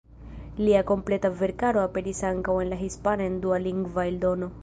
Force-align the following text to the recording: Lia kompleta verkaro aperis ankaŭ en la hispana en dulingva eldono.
Lia 0.67 0.79
kompleta 0.91 1.31
verkaro 1.41 1.83
aperis 1.83 2.23
ankaŭ 2.31 2.57
en 2.63 2.73
la 2.73 2.81
hispana 2.81 3.27
en 3.33 3.39
dulingva 3.45 4.09
eldono. 4.15 4.53